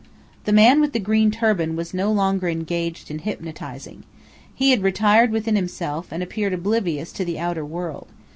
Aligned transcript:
The 0.45 0.51
man 0.51 0.81
with 0.81 0.93
the 0.93 0.99
green 0.99 1.29
turban 1.29 1.75
was 1.75 1.93
no 1.93 2.11
longer 2.11 2.47
engaged 2.49 3.11
in 3.11 3.19
hypnotizing. 3.19 4.03
He 4.51 4.71
had 4.71 4.81
retired 4.81 5.29
within 5.29 5.55
himself, 5.55 6.07
and 6.11 6.23
appeared 6.23 6.53
oblivious 6.53 7.11
to 7.11 7.23
the 7.23 7.37
outer 7.37 7.63
world. 7.63 8.07